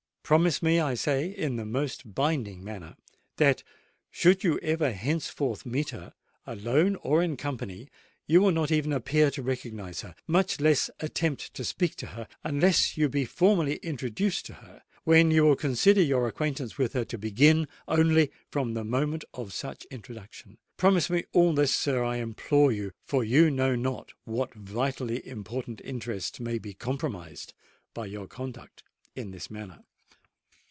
Promise 0.23 0.61
me, 0.63 0.79
I 0.79 0.93
say, 0.93 1.27
in 1.27 1.57
the 1.57 1.65
most 1.65 2.15
binding 2.15 2.63
manner, 2.63 2.95
that 3.35 3.63
should 4.09 4.45
you 4.45 4.57
ever 4.59 4.93
henceforth 4.93 5.65
meet 5.65 5.89
her, 5.89 6.13
alone 6.47 6.95
or 7.01 7.21
in 7.21 7.35
company, 7.35 7.89
you 8.27 8.39
will 8.39 8.53
not 8.53 8.71
even 8.71 8.93
appear 8.93 9.29
to 9.29 9.41
recognise 9.43 9.99
her, 10.03 10.15
much 10.27 10.61
less 10.61 10.89
attempt 11.01 11.53
to 11.55 11.65
speak 11.65 11.97
to 11.97 12.05
her, 12.05 12.29
unless 12.45 12.95
you 12.95 13.09
be 13.09 13.25
formally 13.25 13.75
introduced 13.83 14.45
to 14.45 14.53
her, 14.63 14.83
when 15.03 15.31
you 15.31 15.43
will 15.43 15.57
consider 15.57 16.01
your 16.01 16.29
acquaintance 16.29 16.77
with 16.77 16.93
her 16.93 17.03
to 17.03 17.17
begin 17.17 17.67
only 17.89 18.31
from 18.49 18.73
the 18.73 18.85
moment 18.85 19.25
of 19.33 19.51
such 19.51 19.83
introduction. 19.91 20.57
Promise 20.77 21.09
me 21.09 21.25
all 21.33 21.51
this, 21.53 21.75
sir, 21.75 22.05
I 22.05 22.15
implore 22.19 22.71
you—for 22.71 23.25
you 23.25 23.49
know 23.51 23.75
not 23.75 24.13
what 24.23 24.53
vitally 24.53 25.27
important 25.27 25.81
interests 25.83 26.39
may 26.39 26.57
be 26.57 26.73
compromised 26.73 27.53
by 27.93 28.05
your 28.05 28.27
conduct 28.27 28.81
in 29.13 29.31
this 29.31 29.51
matter." 29.51 29.79